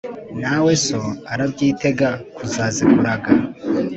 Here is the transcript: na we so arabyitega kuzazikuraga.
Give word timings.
na 0.41 0.55
we 0.63 0.73
so 0.87 1.01
arabyitega 1.31 2.09
kuzazikuraga. 2.35 3.31